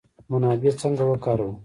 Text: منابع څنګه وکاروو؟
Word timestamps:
منابع 0.31 0.71
څنګه 0.81 1.03
وکاروو؟ 1.07 1.51